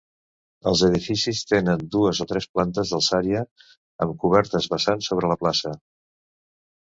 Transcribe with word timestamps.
Els 0.69 0.79
edificis 0.85 1.41
tenen 1.49 1.81
dues 1.95 2.21
o 2.23 2.27
tres 2.31 2.47
plantes 2.57 2.93
d'alçària 2.93 3.43
amb 4.05 4.17
cobertes 4.23 4.69
vessants 4.73 5.11
sobre 5.13 5.29
la 5.33 5.37
plaça. 5.45 5.75